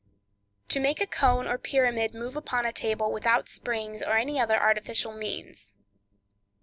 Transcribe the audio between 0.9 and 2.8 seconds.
a Cone or Pyramid Move upon a